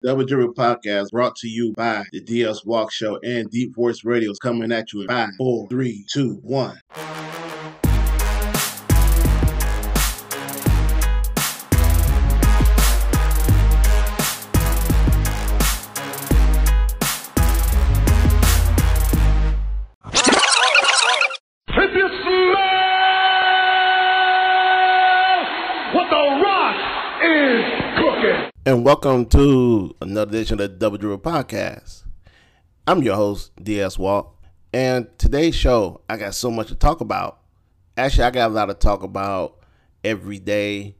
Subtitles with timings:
[0.00, 4.32] Double Dribble Podcast brought to you by the DS Walk Show and Deep Voice Radio
[4.40, 6.80] coming at you in 5, 4, 3, 2, 1.
[28.78, 32.04] And welcome to another edition of the Double Dribble Podcast.
[32.86, 34.40] I'm your host, DS Walk,
[34.72, 37.40] And today's show, I got so much to talk about.
[37.96, 39.58] Actually, I got a lot to talk about
[40.04, 40.94] every day,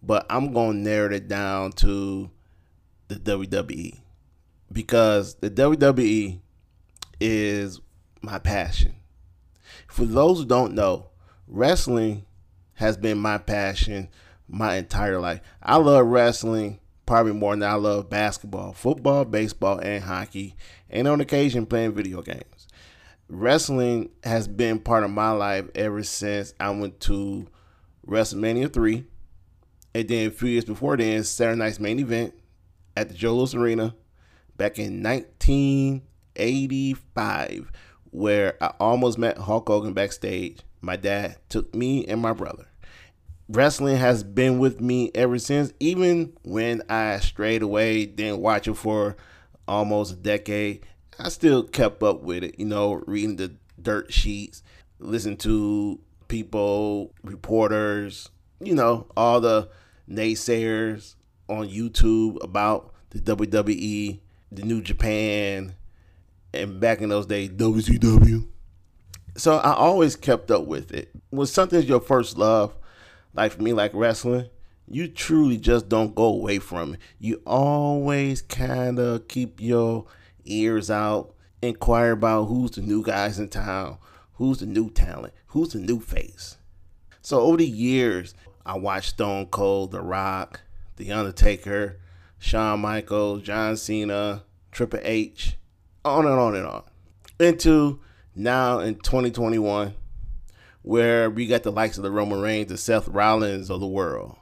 [0.00, 2.30] but I'm going to narrow it down to
[3.08, 3.98] the WWE
[4.70, 6.38] because the WWE
[7.20, 7.80] is
[8.22, 8.94] my passion.
[9.88, 11.08] For those who don't know,
[11.48, 12.26] wrestling
[12.74, 14.08] has been my passion
[14.46, 15.40] my entire life.
[15.60, 20.56] I love wrestling probably more than I love basketball, football, baseball, and hockey,
[20.90, 22.68] and on occasion playing video games.
[23.28, 27.48] Wrestling has been part of my life ever since I went to
[28.06, 29.04] WrestleMania 3.
[29.94, 32.34] And then a few years before then, Saturday night's main event
[32.96, 33.94] at the Joe Louis Arena
[34.56, 37.72] back in 1985,
[38.10, 40.60] where I almost met Hulk Hogan backstage.
[40.80, 42.66] My dad took me and my brother.
[43.48, 48.74] Wrestling has been with me ever since, even when I strayed away, didn't watch it
[48.74, 49.16] for
[49.68, 50.86] almost a decade.
[51.18, 54.62] I still kept up with it, you know, reading the dirt sheets,
[54.98, 59.68] listen to people, reporters, you know, all the
[60.08, 61.14] naysayers
[61.48, 65.74] on YouTube about the WWE, the New Japan,
[66.54, 68.48] and back in those days, WCW.
[69.36, 71.10] So I always kept up with it.
[71.30, 72.74] When something's your first love,
[73.34, 74.48] like for me, like wrestling,
[74.88, 77.00] you truly just don't go away from it.
[77.18, 80.06] You always kind of keep your
[80.44, 83.98] ears out, inquire about who's the new guys in town,
[84.34, 86.58] who's the new talent, who's the new face.
[87.22, 88.34] So over the years,
[88.66, 90.60] I watched Stone Cold, The Rock,
[90.96, 91.98] The Undertaker,
[92.38, 95.56] Shawn Michaels, John Cena, Triple H,
[96.04, 96.82] on and on and on.
[97.40, 98.00] Into
[98.34, 99.94] now in 2021,
[100.84, 104.36] where we got the likes of the Roman Reigns, the Seth Rollins of the world,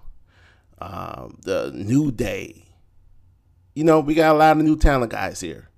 [0.81, 2.65] um, the New Day.
[3.75, 5.69] You know, we got a lot of new talent guys here.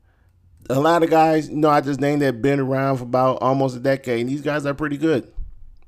[0.70, 3.76] A lot of guys, you know, I just named that been around for about almost
[3.76, 5.30] a decade, and these guys are pretty good.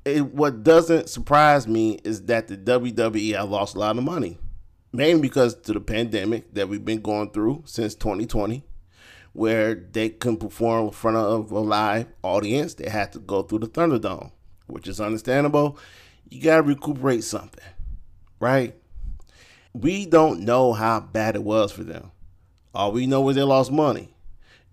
[0.04, 4.36] It, what doesn't surprise me is that the WWE have lost a lot of money,
[4.92, 8.62] mainly because to the pandemic that we've been going through since 2020
[9.32, 12.74] where they couldn't perform in front of a live audience.
[12.74, 14.32] They had to go through the Thunderdome,
[14.66, 15.78] which is understandable.
[16.28, 17.64] You got to recuperate something,
[18.40, 18.74] right?
[19.72, 22.10] We don't know how bad it was for them.
[22.74, 24.14] All we know is they lost money.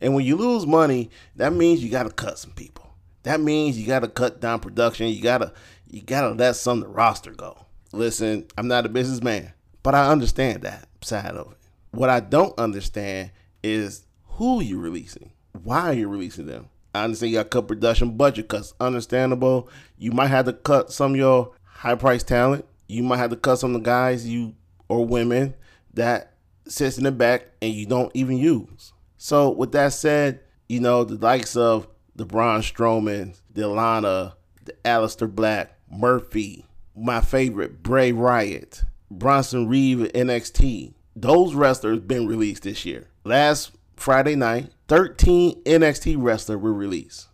[0.02, 2.94] And when you lose money, that means you got to cut some people.
[3.24, 5.08] That means you got to cut down production.
[5.08, 5.54] You got to
[5.90, 7.66] you got to let some of the roster go.
[7.92, 11.58] Listen, I'm not a businessman, but I understand that side of it.
[11.92, 13.32] What I don't understand
[13.62, 15.32] is who you releasing.
[15.64, 16.70] Why are you releasing them?
[16.94, 18.74] I understand you got cut production budget cuts.
[18.80, 19.70] Understandable.
[19.98, 22.66] You might have to cut some of your high price talent.
[22.88, 24.56] You might have to cut some of the guys you
[24.88, 25.56] or women
[25.94, 26.34] that
[26.68, 28.94] sits in the back and you don't even use.
[29.18, 34.74] So with that said, you know, the likes of the Braun Strowman, the Lana, the
[34.86, 36.66] Aleister Black, Murphy,
[36.96, 40.94] my favorite, Bray Wyatt, Bronson Reed NXT.
[41.16, 43.08] Those wrestlers been released this year.
[43.24, 47.28] Last Friday night, 13 NXT wrestlers were released,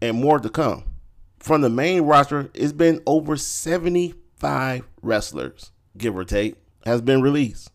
[0.00, 0.84] and more to come.
[1.38, 7.70] From the main roster, it's been over 75 wrestlers, give or take, has been released.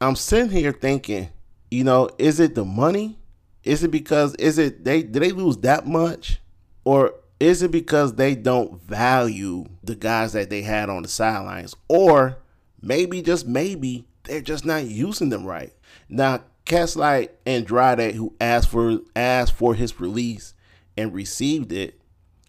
[0.00, 1.30] I'm sitting here thinking,
[1.70, 3.18] you know, is it the money?
[3.62, 6.40] Is it because is it they did they lose that much?
[6.84, 11.74] Or is it because they don't value the guys that they had on the sidelines?
[11.88, 12.38] Or
[12.80, 15.72] maybe just maybe they're just not using them right.
[16.08, 20.52] Now, cats like Andrade who asked for asked for his release
[20.96, 22.00] and received it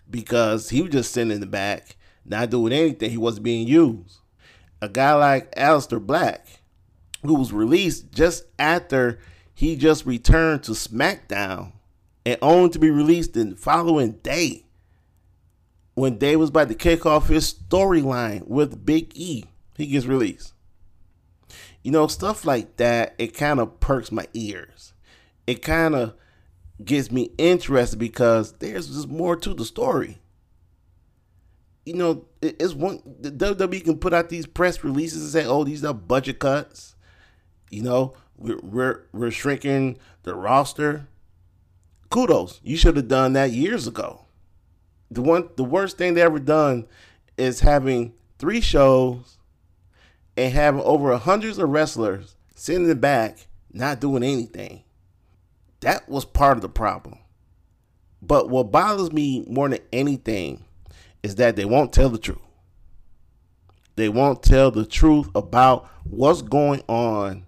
[0.09, 1.95] because he was just sitting in the back,
[2.25, 3.09] not doing anything.
[3.09, 4.17] He wasn't being used.
[4.81, 6.61] A guy like Aleister Black,
[7.23, 9.19] who was released just after
[9.53, 11.71] he just returned to SmackDown
[12.25, 14.65] and only to be released the following day
[15.95, 19.45] when Dave was about to kick off his storyline with Big E.
[19.77, 20.53] He gets released.
[21.87, 24.91] You know, stuff like that, it kind of perks my ears.
[25.47, 26.15] It kind of
[26.83, 30.17] gets me interested because there's just more to the story.
[31.85, 35.63] You know, it's one the WWE can put out these press releases and say, "Oh,
[35.63, 36.97] these are budget cuts."
[37.69, 41.07] You know, We're, we're, we're shrinking the roster.
[42.09, 42.59] Kudos.
[42.65, 44.25] You should have done that years ago.
[45.09, 46.85] The one the worst thing they ever done
[47.37, 49.36] is having three shows
[50.37, 54.83] and having over hundreds of wrestlers sitting in the back not doing anything.
[55.81, 57.19] That was part of the problem.
[58.21, 60.65] But what bothers me more than anything
[61.23, 62.39] is that they won't tell the truth.
[63.95, 67.45] They won't tell the truth about what's going on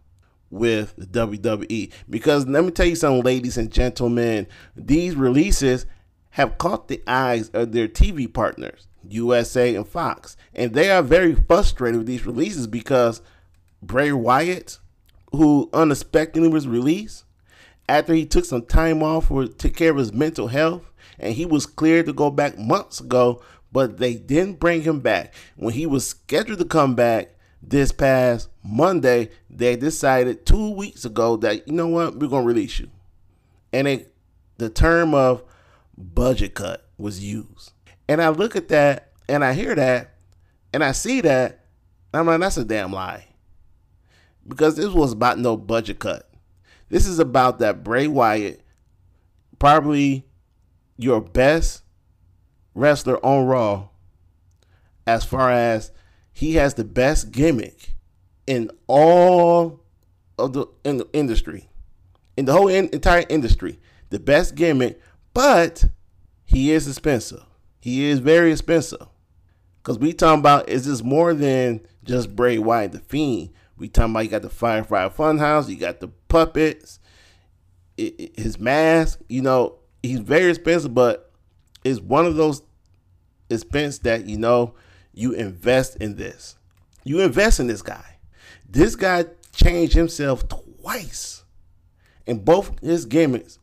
[0.50, 1.92] with the WWE.
[2.10, 5.86] Because let me tell you something, ladies and gentlemen, these releases
[6.32, 10.36] have caught the eyes of their TV partners, USA and Fox.
[10.54, 13.22] And they are very frustrated with these releases because
[13.81, 14.80] Bray Wyatt,
[15.31, 17.25] who unexpectedly was released
[17.88, 21.46] after he took some time off to take care of his mental health, and he
[21.46, 23.42] was cleared to go back months ago,
[23.72, 25.34] but they didn't bring him back.
[25.56, 31.36] When he was scheduled to come back this past Monday, they decided two weeks ago
[31.38, 32.90] that you know what, we're gonna release you.
[33.74, 34.13] And it,
[34.57, 35.44] the term of
[35.98, 37.72] budget cut was used.
[38.10, 40.16] And I look at that and I hear that
[40.74, 41.64] and I see that,
[42.12, 43.28] I'm like, that's a damn lie.
[44.48, 46.28] Because this was about no budget cut.
[46.90, 48.64] This is about that Bray Wyatt,
[49.60, 50.26] probably
[50.98, 51.84] your best
[52.74, 53.90] wrestler on Raw,
[55.06, 55.92] as far as
[56.34, 57.94] he has the best gimmick
[58.48, 59.82] in all
[60.40, 61.70] of the in the industry,
[62.36, 63.80] in the whole in, entire industry,
[64.10, 65.00] the best gimmick.
[65.36, 65.86] But
[66.44, 67.44] he is expensive.
[67.80, 69.08] He is very expensive.
[69.84, 73.52] Cause we talking about is this more than just Bray Wyatt the Fiend?
[73.78, 77.00] We talking about you got the Firefly Funhouse, you got the puppets,
[77.98, 79.22] it, it, his mask.
[79.30, 81.31] You know, he's very expensive, but
[81.84, 82.62] it's one of those
[83.50, 84.76] expense that you know
[85.14, 86.58] you invest in this.
[87.04, 88.18] You invest in this guy.
[88.70, 91.44] This guy changed himself twice,
[92.28, 93.60] and both his gimmicks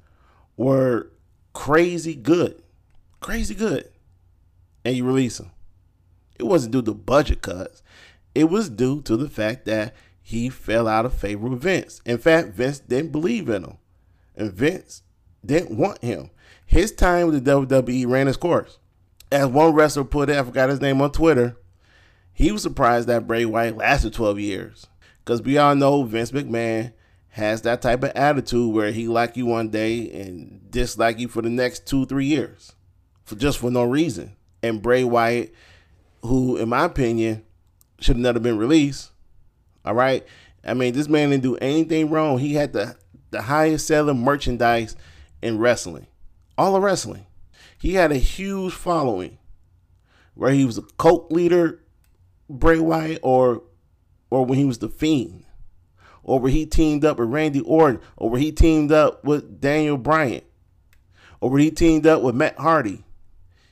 [0.57, 1.13] were
[1.53, 2.63] crazy good,
[3.21, 3.89] crazy good,
[4.87, 5.51] and you release him.
[6.39, 7.83] It wasn't due to budget cuts.
[8.37, 12.01] It was due to the fact that he fell out of favor with Vince.
[12.05, 13.79] In fact, Vince didn't believe in him.
[14.37, 15.03] And Vince
[15.45, 16.31] didn't want him.
[16.65, 18.79] His time with the WWE ran its course.
[19.33, 21.57] As one wrestler put it, I forgot his name on Twitter,
[22.33, 24.87] he was surprised that Bray Wyatt lasted 12 years.
[25.25, 26.93] Because we all know Vince McMahon
[27.31, 31.43] has that type of attitude where he like you one day and dislike you for
[31.43, 32.73] the next two, three years.
[33.25, 34.37] For just for no reason.
[34.67, 35.55] And Bray Wyatt,
[36.23, 37.45] who in my opinion,
[38.01, 39.11] should not have been released
[39.87, 40.27] all right.
[40.65, 42.39] I mean, this man didn't do anything wrong.
[42.39, 42.97] He had the
[43.31, 44.97] the highest selling merchandise
[45.41, 46.07] in wrestling,
[46.59, 47.27] all of wrestling.
[47.79, 49.39] He had a huge following,
[50.35, 51.81] where he was a cult leader,
[52.51, 53.63] Bray Wyatt, or
[54.29, 55.45] or when he was the Fiend,
[56.25, 59.97] or where he teamed up with Randy Orton, or where he teamed up with Daniel
[59.97, 60.43] Bryan,
[61.41, 63.05] or where he teamed up with Matt Hardy.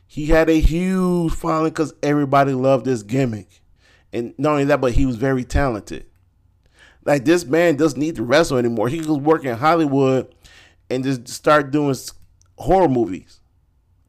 [0.06, 3.62] He had a huge following because everybody loved this gimmick.
[4.12, 6.06] And not only that, but he was very talented.
[7.04, 8.88] Like this man doesn't need to wrestle anymore.
[8.88, 10.34] He could work in Hollywood
[10.88, 11.96] and just start doing
[12.56, 13.40] horror movies.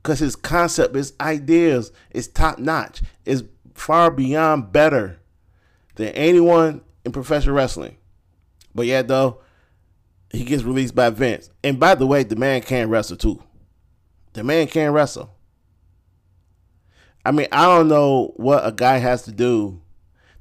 [0.04, 3.02] Cause his concept, his ideas is top notch.
[3.26, 3.44] Is
[3.74, 5.20] far beyond better
[5.96, 7.98] than anyone in professional wrestling.
[8.74, 9.42] But yet though,
[10.30, 11.50] he gets released by Vince.
[11.64, 13.42] And by the way, the man can wrestle too.
[14.34, 15.35] The man can wrestle.
[17.26, 19.82] I mean, I don't know what a guy has to do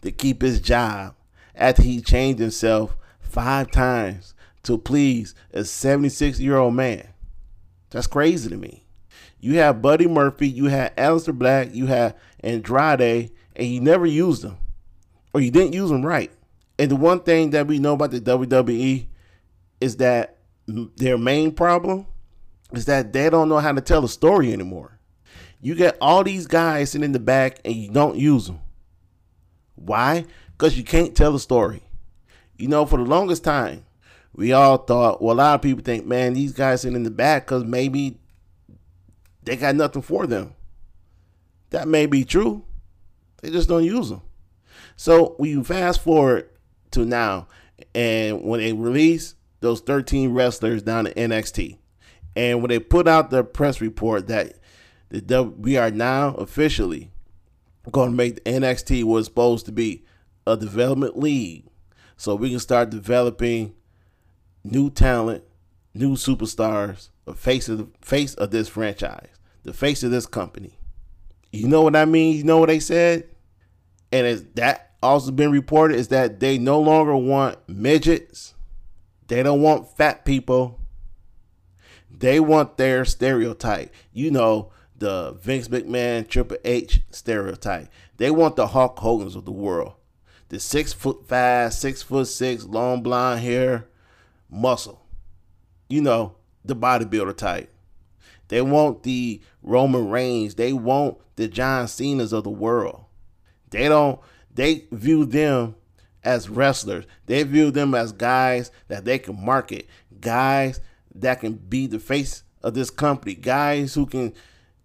[0.02, 1.14] to keep his job
[1.54, 7.08] after he changed himself five times to please a 76 year old man.
[7.88, 8.84] That's crazy to me.
[9.40, 14.42] You have Buddy Murphy, you had Aleister Black, you had Andrade, and you never used
[14.42, 14.58] them.
[15.32, 16.30] Or you didn't use them right.
[16.78, 19.06] And the one thing that we know about the WWE
[19.80, 22.06] is that their main problem
[22.72, 24.93] is that they don't know how to tell a story anymore.
[25.64, 28.60] You get all these guys sitting in the back and you don't use them.
[29.76, 30.26] Why?
[30.52, 31.82] Because you can't tell a story.
[32.58, 33.86] You know, for the longest time,
[34.34, 37.10] we all thought, well, a lot of people think, man, these guys sitting in the
[37.10, 38.18] back because maybe
[39.44, 40.54] they got nothing for them.
[41.70, 42.62] That may be true.
[43.40, 44.20] They just don't use them.
[44.96, 46.50] So you fast forward
[46.90, 47.48] to now,
[47.94, 51.78] and when they release those 13 wrestlers down to NXT,
[52.36, 54.58] and when they put out the press report that
[55.10, 57.12] the, we are now officially
[57.90, 60.04] going to make the NXT was supposed to be
[60.46, 61.66] a development league
[62.16, 63.74] so we can start developing
[64.62, 65.44] new talent,
[65.94, 69.28] new superstars, the face of the face of this franchise,
[69.62, 70.78] the face of this company.
[71.52, 72.36] You know what I mean?
[72.36, 73.28] You know what they said?
[74.12, 78.54] And is that also been reported is that they no longer want midgets
[79.28, 80.80] They don't want fat people.
[82.10, 83.92] They want their stereotype.
[84.12, 87.88] You know, the Vince McMahon, Triple H stereotype.
[88.16, 89.94] They want the Hulk Hogan's of the world.
[90.48, 93.88] The six foot five, six foot six, long blonde hair,
[94.48, 95.02] muscle.
[95.88, 97.72] You know, the bodybuilder type.
[98.48, 100.54] They want the Roman Reigns.
[100.54, 103.04] They want the John Cena's of the world.
[103.70, 104.20] They don't,
[104.54, 105.74] they view them
[106.22, 107.06] as wrestlers.
[107.26, 109.88] They view them as guys that they can market,
[110.20, 110.80] guys
[111.14, 114.32] that can be the face of this company, guys who can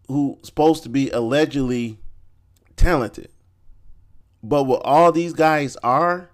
[0.10, 1.98] who supposed to be allegedly
[2.76, 3.30] talented.
[4.44, 6.32] But what all these guys are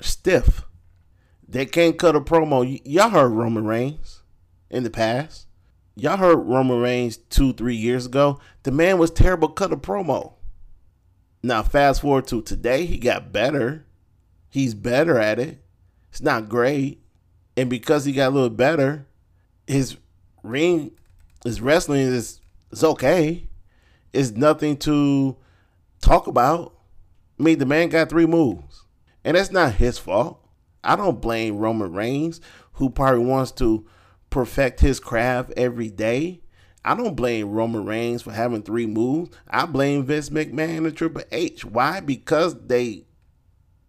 [0.00, 0.64] stiff.
[1.48, 2.64] They can't cut a promo.
[2.64, 4.22] Y- y'all heard Roman Reigns
[4.70, 5.46] in the past.
[5.96, 8.40] Y'all heard Roman Reigns two, three years ago.
[8.62, 10.34] The man was terrible cut a promo.
[11.42, 13.86] Now fast forward to today, he got better.
[14.48, 15.62] He's better at it.
[16.10, 17.02] It's not great.
[17.56, 19.06] And because he got a little better,
[19.66, 19.96] his
[20.42, 20.92] ring,
[21.44, 23.48] his wrestling is, is okay.
[24.12, 25.36] It's nothing to
[26.00, 26.74] talk about.
[27.38, 28.84] I mean, the man got three moves.
[29.24, 30.46] And that's not his fault.
[30.82, 32.40] I don't blame Roman Reigns,
[32.74, 33.86] who probably wants to
[34.30, 36.40] perfect his craft every day.
[36.84, 39.36] I don't blame Roman Reigns for having three moves.
[39.48, 41.64] I blame Vince McMahon and Triple H.
[41.64, 42.00] Why?
[42.00, 43.04] Because they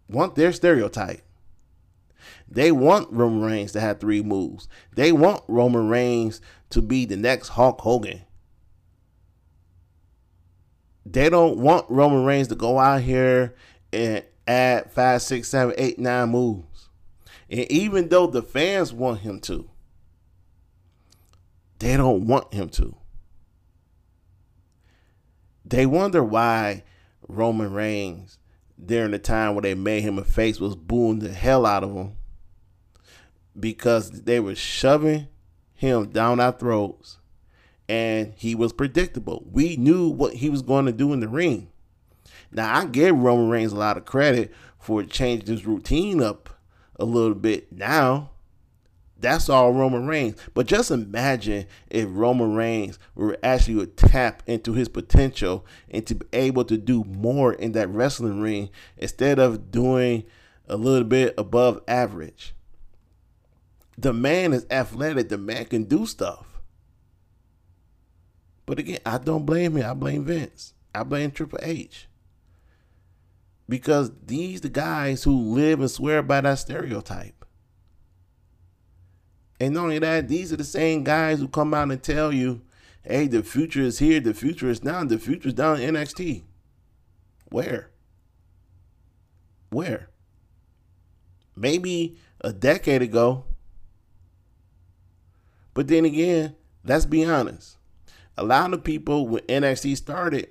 [0.08, 1.22] want their stereotype.
[2.46, 4.68] They want Roman Reigns to have three moves.
[4.94, 8.22] They want Roman Reigns to be the next Hulk Hogan.
[11.04, 13.54] They don't want Roman Reigns to go out here
[13.92, 16.88] and add five, six, seven, eight, nine moves.
[17.50, 19.68] And even though the fans want him to,
[21.78, 22.96] they don't want him to.
[25.64, 26.84] They wonder why
[27.26, 28.38] Roman Reigns,
[28.84, 31.94] during the time where they made him a face, was booing the hell out of
[31.94, 32.12] him
[33.58, 35.28] because they were shoving
[35.74, 37.18] him down our throats
[37.92, 39.46] and he was predictable.
[39.52, 41.68] We knew what he was going to do in the ring.
[42.50, 46.48] Now, I give Roman Reigns a lot of credit for changing his routine up
[46.98, 48.30] a little bit now.
[49.18, 50.40] That's all Roman Reigns.
[50.54, 56.14] But just imagine if Roman Reigns were actually to tap into his potential and to
[56.14, 60.24] be able to do more in that wrestling ring instead of doing
[60.66, 62.54] a little bit above average.
[63.98, 66.51] The man is athletic, the man can do stuff.
[68.66, 69.88] But again, I don't blame him.
[69.88, 70.74] I blame Vince.
[70.94, 72.08] I blame Triple H.
[73.68, 77.44] Because these the guys who live and swear by that stereotype.
[79.60, 82.62] And not only that, these are the same guys who come out and tell you,
[83.04, 86.42] hey, the future is here, the future is now, the future is down in NXT.
[87.50, 87.90] Where?
[89.70, 90.08] Where?
[91.56, 93.44] Maybe a decade ago.
[95.74, 97.76] But then again, let's be honest.
[98.36, 100.48] A lot of people when NXT started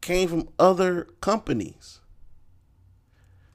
[0.00, 2.00] came from other companies.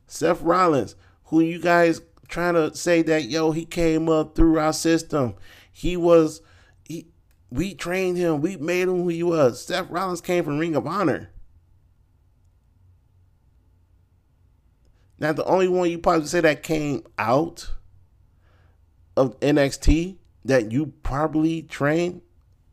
[0.05, 4.73] Seth Rollins, who you guys trying to say that yo he came up through our
[4.73, 5.35] system.
[5.71, 6.41] He was
[6.83, 7.07] he
[7.49, 8.41] we trained him.
[8.41, 9.65] We made him who he was.
[9.65, 11.29] Seth Rollins came from Ring of Honor.
[15.19, 17.71] Now the only one you probably say that came out
[19.15, 22.21] of NXT that you probably trained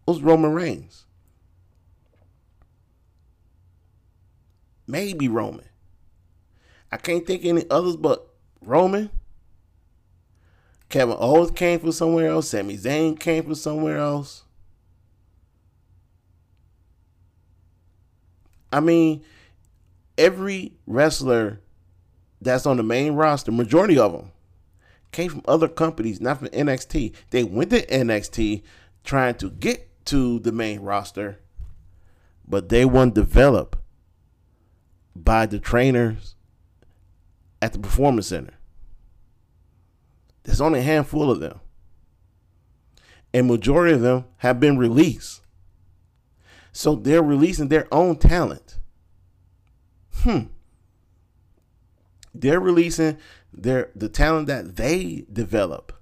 [0.06, 1.04] was Roman Reigns.
[4.87, 5.64] Maybe Roman.
[6.92, 8.28] I can't think any others but
[8.61, 9.11] Roman.
[10.88, 12.50] Kevin Owens came from somewhere else.
[12.50, 14.44] Sami Zayn came from somewhere else.
[18.73, 19.25] I mean,
[20.18, 21.61] every wrestler
[22.40, 24.32] that's on the main roster, majority of them,
[25.12, 27.14] came from other companies, not from NXT.
[27.30, 28.62] They went to NXT
[29.04, 31.40] trying to get to the main roster,
[32.46, 33.78] but they weren't developed
[35.16, 36.34] by the trainers
[37.62, 38.54] at the performance center.
[40.42, 41.61] There's only a handful of them.
[43.32, 45.40] And majority of them have been released.
[46.73, 48.78] So they're releasing their own talent.
[50.12, 50.44] Hmm.
[52.34, 53.18] They're releasing
[53.52, 55.92] their the talent that they develop.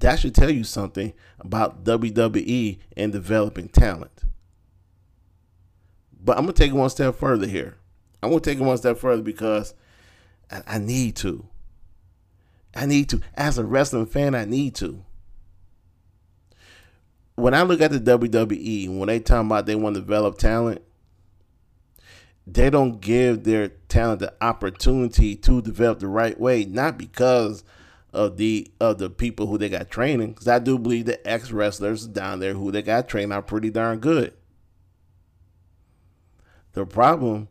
[0.00, 4.24] That should tell you something about WWE and developing talent.
[6.22, 7.76] But I'm gonna take it one step further here.
[8.22, 9.74] I'm gonna take it one step further because
[10.50, 11.46] I, I need to.
[12.74, 13.20] I need to.
[13.34, 15.04] As a wrestling fan, I need to.
[17.34, 20.82] When I look at the WWE, when they talk about they want to develop talent,
[22.46, 27.64] they don't give their talent the opportunity to develop the right way, not because
[28.12, 30.32] of the of the people who they got training.
[30.32, 33.70] Because I do believe the ex wrestlers down there who they got trained are pretty
[33.70, 34.34] darn good.
[36.72, 37.48] The problem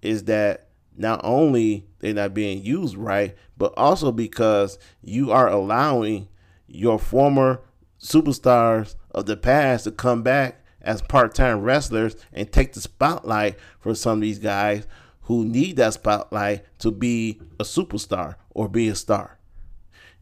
[0.00, 6.28] is that not only they're not being used right, but also because you are allowing
[6.66, 7.60] your former
[8.00, 13.94] superstars of the past to come back as part-time wrestlers and take the spotlight for
[13.94, 14.86] some of these guys
[15.22, 19.38] who need that spotlight to be a superstar or be a star.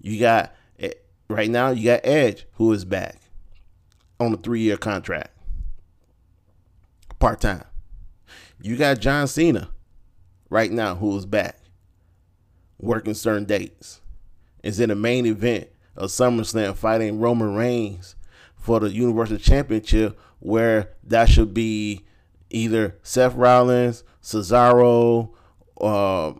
[0.00, 0.92] You got eh,
[1.28, 3.20] right now you got Edge who is back
[4.18, 5.30] on a 3-year contract.
[7.18, 7.64] Part-time.
[8.62, 9.70] You got John Cena
[10.48, 11.60] right now who is back
[12.78, 14.00] working certain dates.
[14.62, 18.14] Is in the main event of SummerSlam fighting Roman Reigns
[18.56, 22.04] for the Universal Championship, where that should be
[22.50, 25.30] either Seth Rollins, Cesaro,
[25.80, 26.32] uh,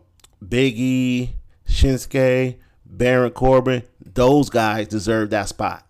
[0.47, 1.35] Big E,
[1.67, 2.57] Shinsuke,
[2.91, 3.83] Baron Corbin.
[4.13, 5.87] Those guys deserve that spot.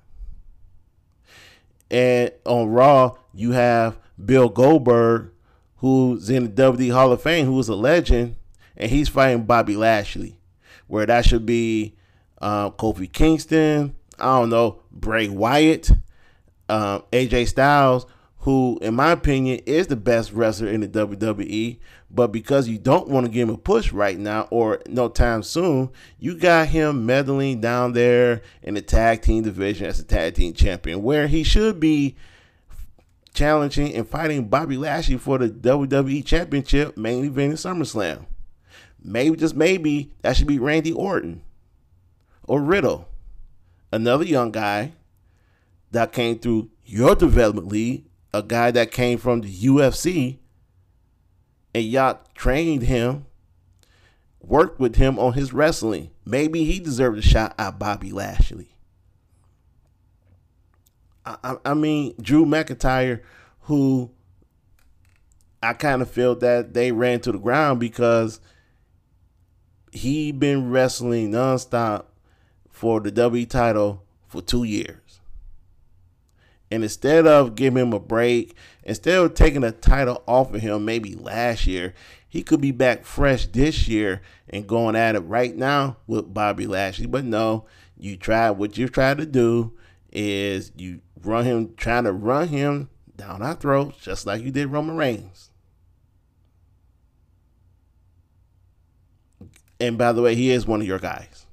[1.89, 5.31] And on Raw, you have Bill Goldberg
[5.81, 8.35] who's in the WWE Hall of Fame, who is a legend,
[8.77, 10.37] and he's fighting Bobby Lashley,
[10.85, 11.95] where that should be
[12.39, 15.89] uh, Kofi Kingston, I don't know, Bray Wyatt,
[16.69, 18.05] um, AJ Styles,
[18.37, 21.79] who, in my opinion, is the best wrestler in the WWE.
[22.13, 25.43] But because you don't want to give him a push right now or no time
[25.43, 30.33] soon, you got him meddling down there in the tag team division as a tag
[30.33, 32.17] team champion, where he should be
[33.33, 38.25] challenging and fighting Bobby Lashley for the WWE Championship, main event in SummerSlam.
[39.01, 41.41] Maybe, just maybe, that should be Randy Orton
[42.43, 43.07] or Riddle,
[43.93, 44.91] another young guy
[45.91, 50.39] that came through your development league, a guy that came from the UFC,
[51.73, 53.25] and y'all trained him,
[54.39, 56.11] worked with him on his wrestling.
[56.25, 58.69] Maybe he deserved a shot at Bobby Lashley.
[61.25, 63.21] I, I mean, Drew McIntyre,
[63.61, 64.11] who
[65.61, 68.39] I kind of feel that they ran to the ground because
[69.91, 72.05] he been wrestling nonstop
[72.69, 75.00] for the W title for two years.
[76.71, 80.85] And instead of giving him a break, instead of taking a title off of him
[80.85, 81.93] maybe last year,
[82.27, 86.65] he could be back fresh this year and going at it right now with Bobby
[86.65, 87.07] Lashley.
[87.07, 87.65] But no,
[87.97, 89.73] you tried what you tried to do
[90.13, 94.67] is you run him, trying to run him down our throats, just like you did
[94.67, 95.49] Roman Reigns.
[99.79, 101.45] And by the way, he is one of your guys.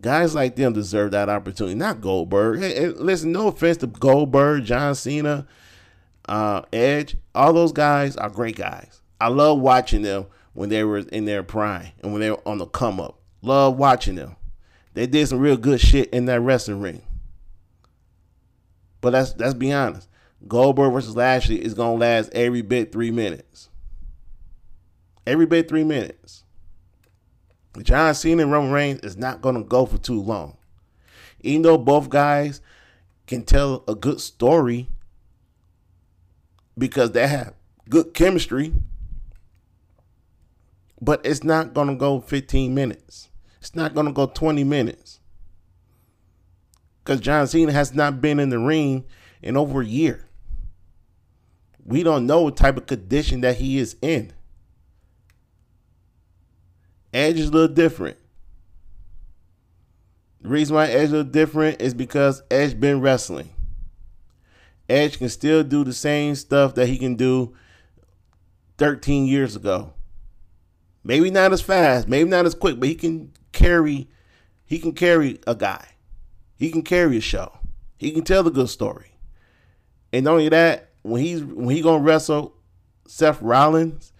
[0.00, 2.60] Guys like them deserve that opportunity, not Goldberg.
[2.60, 5.46] Hey, hey, listen, no offense to Goldberg, John Cena,
[6.28, 7.16] uh, Edge.
[7.34, 9.00] All those guys are great guys.
[9.20, 12.58] I love watching them when they were in their prime and when they were on
[12.58, 13.18] the come up.
[13.42, 14.36] Love watching them.
[14.94, 17.02] They did some real good shit in that wrestling ring.
[19.00, 20.08] But let's let's be honest.
[20.48, 23.68] Goldberg versus Lashley is gonna last every bit three minutes.
[25.26, 26.44] Every bit three minutes.
[27.82, 30.56] John Cena and Roman Reigns is not gonna go for too long.
[31.40, 32.60] Even though both guys
[33.26, 34.88] can tell a good story
[36.78, 37.54] because they have
[37.88, 38.72] good chemistry,
[41.00, 43.28] but it's not gonna go 15 minutes.
[43.60, 45.20] It's not gonna go 20 minutes
[47.06, 49.04] because John Cena has not been in the ring
[49.40, 50.24] in over a year.
[51.84, 54.32] We don't know what type of condition that he is in.
[57.16, 58.18] Edge is a little different.
[60.42, 63.48] The reason why Edge is a little different is because Edge been wrestling.
[64.86, 67.54] Edge can still do the same stuff that he can do
[68.76, 69.94] 13 years ago.
[71.04, 74.10] Maybe not as fast, maybe not as quick, but he can carry
[74.66, 75.86] he can carry a guy.
[76.56, 77.60] He can carry a show.
[77.96, 79.12] He can tell the good story.
[80.12, 82.56] And not only that, when he's when he gonna wrestle
[83.06, 84.12] Seth Rollins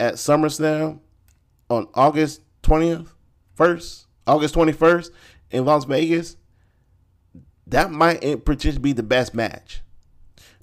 [0.00, 1.00] at SummerSlam
[1.70, 3.08] on August 20th,
[3.54, 5.10] first, August 21st
[5.50, 6.36] in Las Vegas,
[7.66, 9.82] that might potentially be the best match.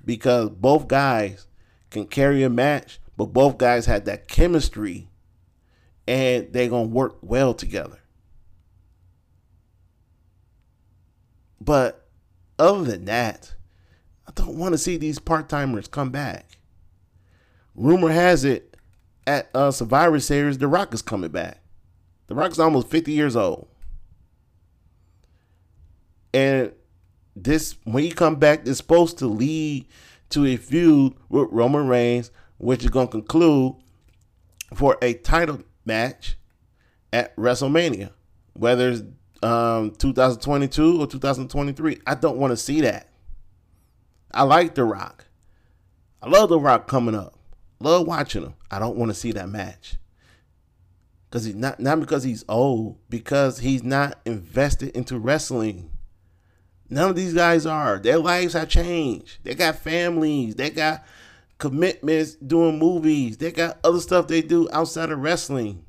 [0.03, 1.47] Because both guys
[1.89, 5.09] can carry a match, but both guys had that chemistry
[6.07, 7.99] and they're gonna work well together.
[11.59, 12.07] But
[12.59, 13.55] other than that,
[14.27, 16.59] I don't want to see these part timers come back.
[17.73, 18.74] Rumor has it
[19.27, 21.61] at uh, Survivor Series, The Rock is coming back.
[22.27, 23.67] The Rock is almost 50 years old.
[26.33, 26.73] And
[27.35, 29.87] this, when he come back, is supposed to lead
[30.29, 33.75] to a feud with Roman Reigns which is going to conclude
[34.73, 36.37] for a title match
[37.11, 38.11] at WrestleMania,
[38.53, 39.03] whether it's
[39.43, 41.99] um, 2022 or 2023.
[42.07, 43.09] I don't want to see that.
[44.33, 45.25] I like The Rock.
[46.21, 47.34] I love The Rock coming up.
[47.85, 48.55] Love watching him.
[48.71, 49.97] I don't want to see that match.
[51.29, 55.91] Cause he's not not because he's old, because he's not invested into wrestling.
[56.89, 57.99] None of these guys are.
[57.99, 59.37] Their lives have changed.
[59.43, 60.55] They got families.
[60.55, 61.05] They got
[61.59, 63.37] commitments doing movies.
[63.37, 65.85] They got other stuff they do outside of wrestling.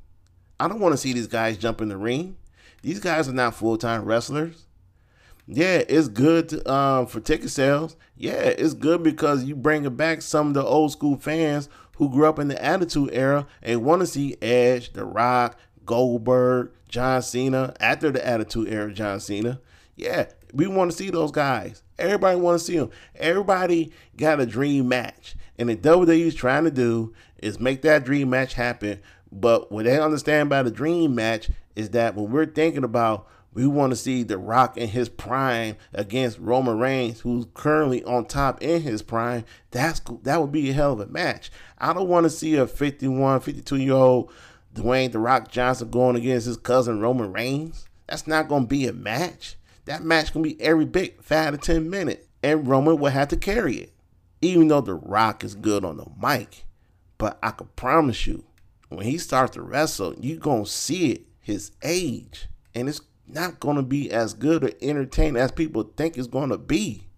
[0.60, 2.36] I don't want to see these guys jump in the ring.
[2.82, 4.66] These guys are not full time wrestlers.
[5.48, 7.96] Yeah, it's good to, um, for ticket sales.
[8.16, 12.26] Yeah, it's good because you bring back some of the old school fans who grew
[12.26, 17.74] up in the Attitude Era and want to see Edge, The Rock, Goldberg, John Cena
[17.80, 18.92] after the Attitude Era.
[18.92, 19.60] John Cena.
[19.96, 21.82] Yeah, we want to see those guys.
[21.98, 22.90] Everybody want to see them.
[23.14, 28.04] Everybody got a dream match, and the WWE is trying to do is make that
[28.04, 29.00] dream match happen.
[29.32, 33.66] But what they understand by the dream match is that when we're thinking about we
[33.66, 38.62] want to see The Rock in his prime against Roman Reigns, who's currently on top
[38.62, 39.46] in his prime.
[39.70, 41.50] That's that would be a hell of a match.
[41.78, 44.30] I don't want to see a 51, 52 year old
[44.74, 47.88] Dwayne The Rock Johnson going against his cousin Roman Reigns.
[48.06, 49.56] That's not going to be a match.
[49.86, 53.38] That match to be every bit five to ten minutes, and Roman will have to
[53.38, 53.94] carry it.
[54.42, 56.66] Even though The Rock is good on the mic,
[57.16, 58.44] but I can promise you,
[58.90, 61.22] when he starts to wrestle, you're gonna see it.
[61.40, 66.16] His age, and it's not going to be as good or entertaining as people think
[66.16, 67.08] it's going to be.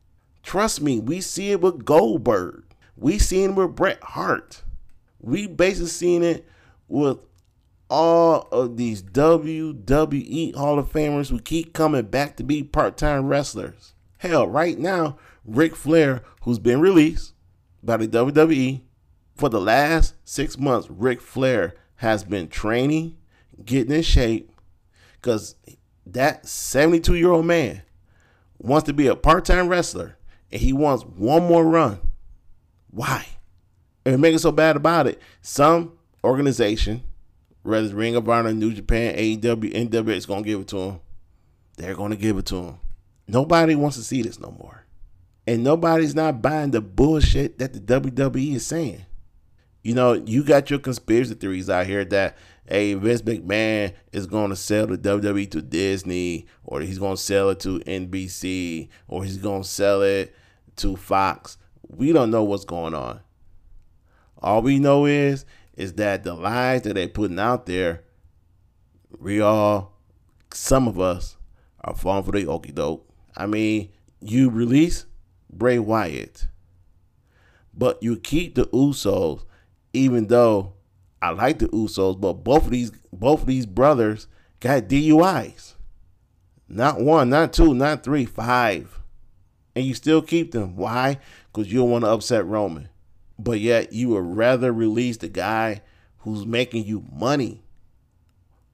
[0.43, 2.65] Trust me, we see it with Goldberg.
[2.97, 4.63] We seen it with Bret Hart.
[5.21, 6.47] We basically seen it
[6.89, 7.19] with
[7.91, 13.95] all of these WWE Hall of Famers who keep coming back to be part-time wrestlers.
[14.19, 17.35] Hell, right now, Ric Flair, who's been released
[17.83, 18.83] by the WWE
[19.35, 23.17] for the last six months, Ric Flair has been training,
[23.65, 24.53] getting in shape,
[25.15, 25.55] because
[26.13, 27.83] that 72 year old man
[28.59, 30.17] wants to be a part time wrestler
[30.51, 32.01] and he wants one more run.
[32.91, 33.27] Why?
[34.05, 35.93] And make it so bad about it, some
[36.25, 37.03] organization,
[37.63, 40.79] whether it's Ring of Honor, New Japan, AEW, NWA, is going to give it to
[40.79, 41.01] him.
[41.77, 42.79] They're going to give it to him.
[43.27, 44.85] Nobody wants to see this no more.
[45.47, 49.05] And nobody's not buying the bullshit that the WWE is saying.
[49.83, 52.37] You know, you got your conspiracy theories out here that
[52.69, 57.23] hey, Vince McMahon is going to sell the WWE to Disney, or he's going to
[57.23, 60.35] sell it to NBC, or he's going to sell it
[60.77, 61.57] to Fox.
[61.89, 63.21] We don't know what's going on.
[64.41, 65.45] All we know is
[65.77, 68.03] is that the lies that they're putting out there,
[69.21, 69.97] we all,
[70.53, 71.37] some of us,
[71.83, 73.09] are falling for the okey doke.
[73.37, 75.07] I mean, you release
[75.51, 76.49] Bray Wyatt,
[77.73, 79.45] but you keep the Usos,
[79.93, 80.75] even though
[81.21, 84.29] I like the Usos, but both of these both of these brothers
[84.61, 85.75] got DUIs.
[86.69, 89.01] Not one, not two, not three, five.
[89.75, 90.77] And you still keep them.
[90.77, 91.19] Why?
[91.53, 92.89] Because you don't want to upset Roman.
[93.39, 95.83] But yet you would rather release the guy
[96.19, 97.63] who's making you money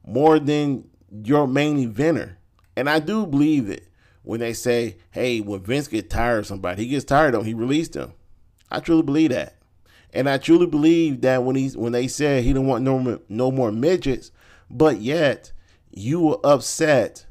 [0.07, 2.37] more than your main eventer.
[2.77, 3.87] And I do believe it
[4.23, 7.47] when they say, hey, when Vince gets tired of somebody, he gets tired of him,
[7.47, 8.13] he released him.
[8.71, 9.57] I truly believe that.
[10.15, 13.51] And I truly believe that when he's when they said he didn't want no no
[13.51, 14.31] more midgets,
[14.71, 15.53] but yet
[15.91, 17.27] you were upset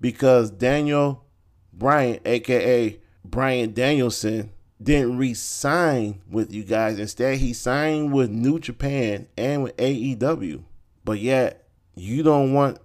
[0.00, 1.24] because Daniel
[1.72, 4.50] Bryan, aka Bryan Danielson,
[4.82, 6.98] didn't re-sign with you guys.
[6.98, 10.64] Instead, he signed with New Japan and with AEW.
[11.04, 12.78] But yet, you don't want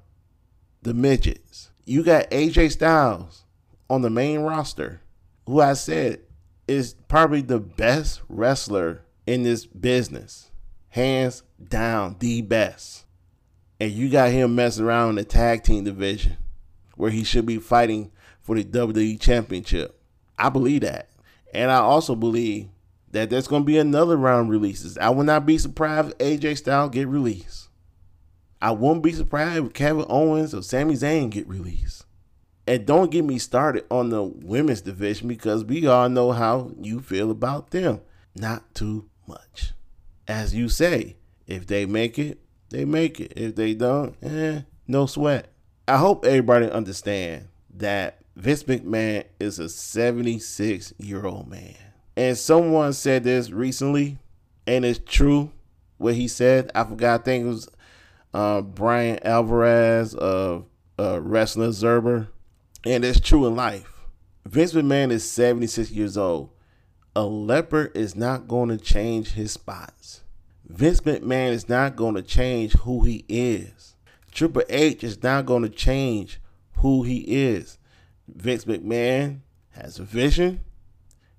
[0.84, 1.72] the midgets.
[1.86, 3.46] You got AJ Styles
[3.90, 5.02] on the main roster,
[5.46, 6.22] who I said
[6.68, 10.50] is probably the best wrestler in this business.
[10.90, 13.06] Hands down, the best.
[13.80, 16.38] And you got him messing around in the tag team division
[16.96, 18.12] where he should be fighting
[18.42, 20.02] for the WWE Championship.
[20.40, 21.10] I believe that.
[21.54, 22.70] And I also believe
[23.12, 24.98] that there's going to be another round releases.
[24.98, 27.70] I will not be surprised if AJ Styles get released.
[28.62, 32.06] I won't be surprised if Kevin Owens or Sami Zayn get released.
[32.66, 37.00] And don't get me started on the women's division because we all know how you
[37.00, 38.02] feel about them.
[38.36, 39.74] Not too much.
[40.28, 43.34] As you say, if they make it, they make it.
[43.36, 45.50] If they don't, eh, no sweat.
[45.88, 51.76] I hope everybody understand that Vince McMahon is a 76 year old man.
[52.16, 54.18] And someone said this recently,
[54.66, 55.52] and it's true
[55.98, 56.72] what he said.
[56.76, 57.70] I forgot, I think it was
[58.34, 60.66] uh, Bryan Alvarez of
[61.00, 61.74] uh, Wrestling.
[62.86, 63.92] And it's true in life.
[64.46, 66.50] Vince McMahon is 76 years old
[67.18, 70.22] A leopard is not going to change his spots.
[70.68, 73.96] Vince McMahon is not going to change who he is.
[74.30, 76.40] Triple H is not going to change
[76.74, 77.80] who he is.
[78.28, 79.40] Vince McMahon
[79.72, 80.60] has a vision.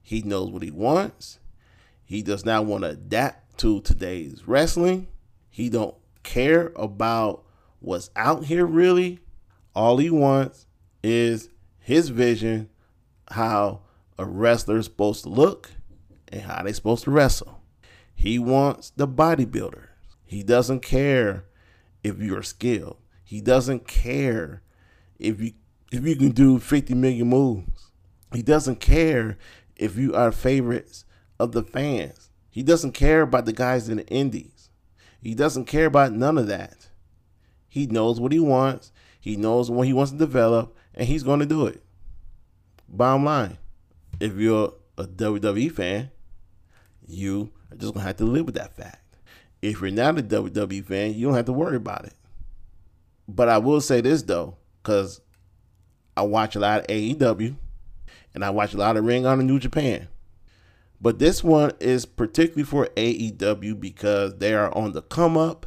[0.03, 1.39] He knows what he wants.
[2.05, 5.07] He does not want to adapt to today's wrestling.
[5.49, 7.45] He don't care about
[7.79, 9.21] what's out here really.
[9.77, 10.67] All he wants
[11.05, 12.69] is his vision
[13.31, 13.83] how
[14.19, 15.71] a wrestler is supposed to look
[16.29, 17.61] and how they're supposed to wrestle.
[18.15, 19.87] He wants the bodybuilder.
[20.25, 21.45] He doesn't care
[22.03, 22.99] if you're skilled.
[23.25, 24.63] He doesn't care
[25.19, 25.53] if you
[25.91, 27.91] if you can do 50 million moves.
[28.35, 29.39] He doesn't care
[29.77, 31.07] if you are favorites
[31.39, 32.31] of the fans.
[32.51, 34.71] He doesn't care about the guys in the indies.
[35.23, 36.89] He doesn't care about none of that.
[37.69, 38.93] He knows what he wants.
[39.21, 41.83] He knows what he wants to develop, and he's going to do it.
[42.89, 43.59] Bottom line,
[44.21, 46.11] if you're a WWE fan,
[47.07, 49.17] you are just to have to live with that fact.
[49.63, 52.15] If you're not a WWE fan, you don't have to worry about it.
[53.27, 55.21] But I will say this, though, because
[56.17, 57.57] I watch a lot of AEW
[58.35, 60.09] and I watch a lot of Ring Honor New Japan.
[61.01, 65.67] But this one is particularly for AEW because they are on the come up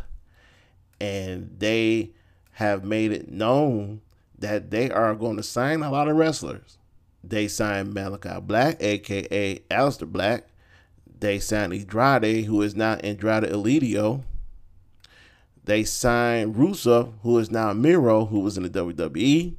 [0.99, 2.11] and they
[2.53, 4.01] have made it known
[4.37, 6.77] that they are going to sign a lot of wrestlers.
[7.23, 10.47] They signed Malachi Black, aka Aleister Black.
[11.19, 14.23] They signed Andrade, who is now Andrade El Idolo.
[15.63, 19.55] They signed Rusev, who is now Miro, who was in the WWE.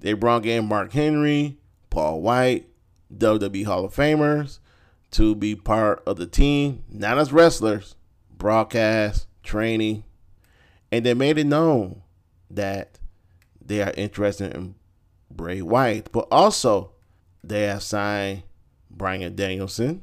[0.00, 1.56] They brought in Mark Henry,
[1.88, 2.68] Paul White,
[3.16, 4.58] WWE Hall of Famers
[5.12, 7.94] to be part of the team, not as wrestlers,
[8.36, 10.04] broadcast, training.
[10.90, 12.02] And they made it known
[12.50, 12.98] that
[13.64, 14.74] they are interested in
[15.34, 16.92] Bray Wyatt, but also
[17.42, 18.44] they have signed
[18.90, 20.02] Bryan Danielson.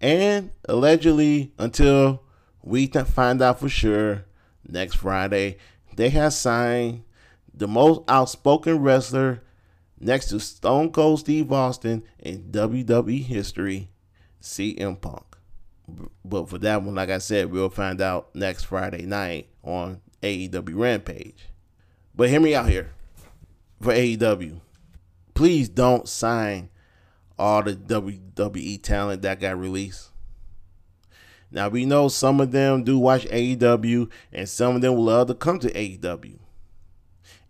[0.00, 2.22] And allegedly, until
[2.62, 4.24] we find out for sure
[4.66, 5.58] next Friday,
[5.96, 7.04] they have signed
[7.52, 9.42] the most outspoken wrestler
[9.98, 13.90] next to Stone Cold Steve Austin in WWE history,
[14.40, 15.36] CM Punk.
[16.24, 20.78] But for that one, like I said, we'll find out next Friday night on AEW
[20.78, 21.48] Rampage.
[22.14, 22.92] But hear me out here
[23.80, 24.60] for AEW.
[25.40, 26.68] Please don't sign
[27.38, 30.10] all the WWE talent that got released.
[31.50, 35.34] Now we know some of them do watch AEW and some of them love to
[35.34, 36.38] come to AEW.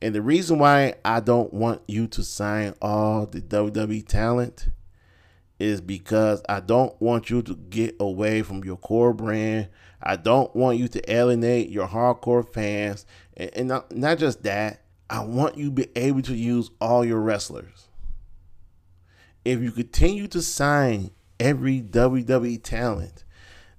[0.00, 4.68] And the reason why I don't want you to sign all the WWE talent
[5.59, 9.68] is because I don't want you to get away from your core brand.
[10.00, 13.05] I don't want you to alienate your hardcore fans.
[13.37, 17.05] And, and not, not just that, I want you to be able to use all
[17.05, 17.88] your wrestlers.
[19.44, 23.25] If you continue to sign every WWE talent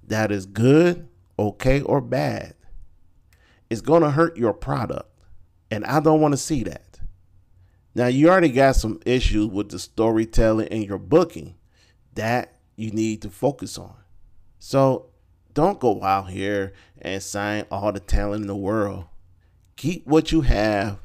[0.06, 2.54] that is good, okay, or bad,
[3.70, 5.08] it's going to hurt your product.
[5.70, 7.00] And I don't want to see that.
[7.94, 11.54] Now, you already got some issues with the storytelling and your booking
[12.14, 13.96] that you need to focus on.
[14.58, 15.06] So
[15.54, 19.06] don't go out here and sign all the talent in the world.
[19.76, 20.98] Keep what you have,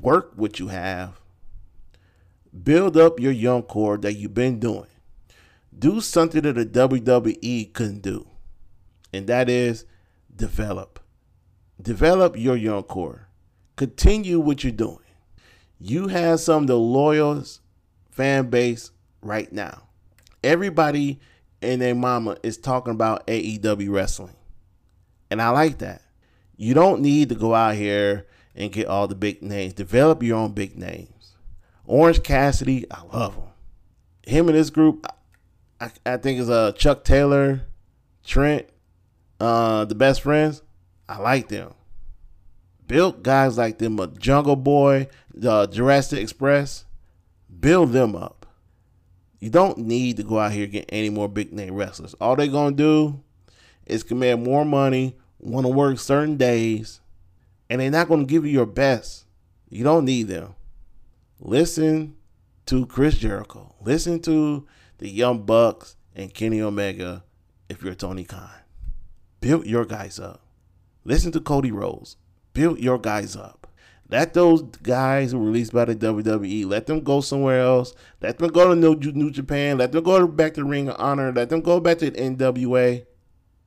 [0.00, 1.20] work what you have,
[2.62, 4.86] build up your young core that you've been doing.
[5.76, 8.28] Do something that the WWE couldn't do,
[9.12, 9.84] and that is
[10.34, 11.00] develop.
[11.80, 13.28] Develop your young core
[13.76, 14.98] continue what you're doing.
[15.80, 17.60] You have some of the loyalest
[18.10, 18.90] fan base
[19.22, 19.82] right now.
[20.42, 21.20] Everybody
[21.60, 24.36] and their mama is talking about AEW wrestling.
[25.30, 26.02] And I like that.
[26.56, 29.72] You don't need to go out here and get all the big names.
[29.72, 31.34] Develop your own big names.
[31.84, 33.44] Orange Cassidy, I love him.
[34.26, 35.06] Him and this group,
[35.80, 37.62] I, I think is uh, Chuck Taylor,
[38.24, 38.66] Trent,
[39.40, 40.62] uh, the best friends.
[41.08, 41.74] I like them
[42.86, 46.84] build guys like them, a Jungle Boy, the Jurassic Express,
[47.60, 48.46] build them up.
[49.40, 52.14] You don't need to go out here get any more big name wrestlers.
[52.14, 53.22] All they're gonna do
[53.86, 57.00] is command more money, want to work certain days,
[57.68, 59.26] and they're not gonna give you your best.
[59.68, 60.54] You don't need them.
[61.40, 62.16] Listen
[62.66, 63.74] to Chris Jericho.
[63.80, 64.66] Listen to
[64.98, 67.24] the Young Bucks and Kenny Omega
[67.68, 68.50] if you're Tony Khan.
[69.40, 70.42] Build your guys up.
[71.04, 72.16] Listen to Cody Rhodes
[72.54, 73.66] build your guys up.
[74.08, 77.94] Let those guys who were released by the WWE, let them go somewhere else.
[78.22, 79.76] Let them go to New, New Japan.
[79.76, 81.32] Let them go back to Ring of Honor.
[81.32, 83.04] Let them go back to the NWA.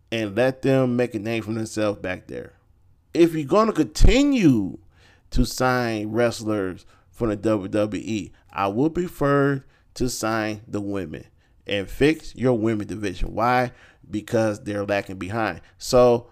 [0.09, 2.53] And let them make a name for themselves back there.
[3.17, 4.77] If you're going to continue
[5.31, 9.63] to sign wrestlers from the WWE, I would prefer
[9.95, 11.25] to sign the women.
[11.67, 13.33] and fix your women division.
[13.33, 13.71] Why?
[14.09, 15.61] Because they're lacking behind.
[15.77, 16.29] So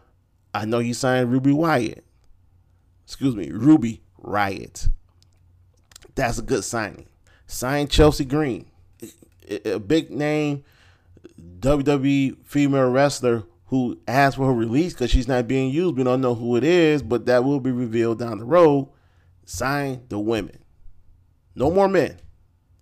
[0.53, 2.05] I know you signed Ruby Wyatt.
[3.03, 4.89] Excuse me, Ruby Riott.
[6.15, 7.07] That's a good signing.
[7.45, 8.65] Sign Chelsea Green,
[9.65, 10.63] a big name
[11.59, 15.97] WWE female wrestler who asked for her release because she's not being used.
[15.97, 18.89] We don't know who it is, but that will be revealed down the road.
[19.45, 20.59] Sign the women.
[21.55, 22.19] No more men.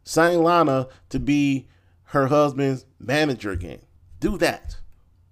[0.03, 1.67] Sign Lana to be
[2.05, 3.81] her husband's manager again.
[4.19, 4.77] Do that.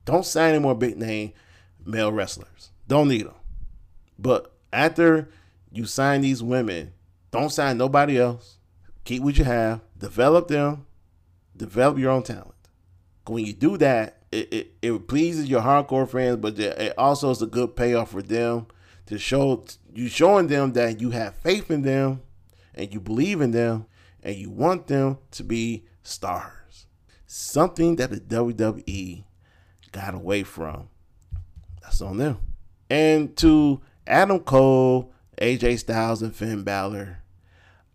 [0.06, 1.34] Don't sign any more big name
[1.86, 2.72] male wrestlers.
[2.88, 3.36] Don't need them.
[4.18, 5.30] But after
[5.72, 6.94] you sign these women,
[7.32, 8.58] don't sign nobody else.
[9.04, 9.82] Keep what you have.
[9.98, 10.86] Develop them.
[11.56, 12.54] Develop your own talent.
[13.26, 17.41] When you do that, it, it, it pleases your hardcore fans, but it also is
[17.41, 18.67] a good payoff for them
[19.08, 19.63] to show
[19.94, 22.22] you showing them that you have faith in them
[22.74, 23.86] and you believe in them
[24.24, 26.88] and you want them to be stars.
[27.26, 29.24] Something that the WWE
[29.91, 30.89] got away from.
[31.82, 32.39] That's on them.
[32.89, 37.20] And to Adam Cole, AJ Styles, and Finn Balor,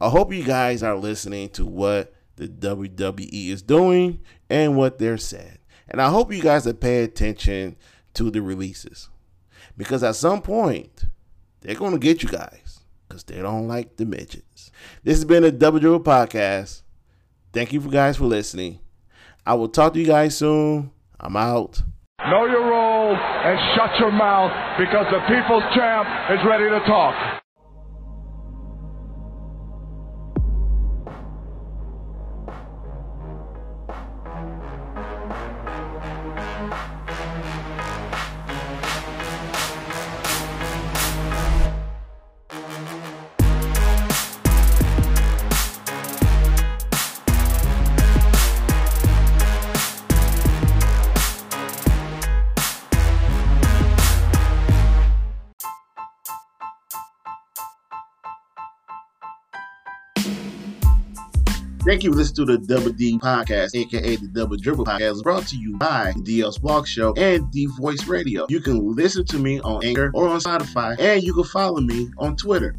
[0.01, 4.21] I hope you guys are listening to what the WWE is doing
[4.51, 5.59] and what they're saying.
[5.89, 7.77] And I hope you guys are paying attention
[8.15, 9.09] to the releases.
[9.77, 11.07] Because at some point,
[11.61, 14.71] they're going to get you guys because they don't like the midgets.
[15.05, 16.83] This has been a Double Dribble podcast.
[17.53, 18.81] Thank you for guys for listening.
[19.45, 20.91] I will talk to you guys soon.
[21.21, 21.83] I'm out.
[22.29, 27.43] Know your role and shut your mouth because the people's champ is ready to talk.
[61.97, 65.47] Thank you for listening to the Double D podcast, aka the Double Dribble podcast, brought
[65.47, 68.45] to you by the DS Walk Show and D Voice Radio.
[68.51, 72.11] You can listen to me on Anchor or on Spotify, and you can follow me
[72.19, 72.77] on Twitter